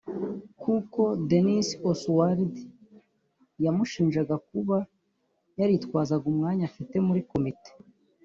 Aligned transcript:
kuko 0.61 1.01
Denis 1.29 1.67
Oswald 1.91 2.53
yamushinjaga 3.63 4.35
kuba 4.49 4.77
yaritwazaga 5.59 6.25
umwanya 6.33 6.63
afite 6.71 6.95
muri 7.07 7.21
Komite 7.31 7.69